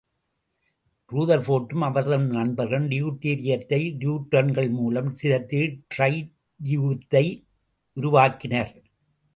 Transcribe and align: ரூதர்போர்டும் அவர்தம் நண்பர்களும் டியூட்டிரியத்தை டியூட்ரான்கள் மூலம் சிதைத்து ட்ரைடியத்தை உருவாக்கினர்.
ரூதர்போர்டும் 1.11 1.83
அவர்தம் 1.87 2.25
நண்பர்களும் 2.27 2.87
டியூட்டிரியத்தை 2.87 3.81
டியூட்ரான்கள் 4.01 4.71
மூலம் 4.71 5.11
சிதைத்து 5.21 5.61
ட்ரைடியத்தை 5.93 7.25
உருவாக்கினர். 7.97 8.73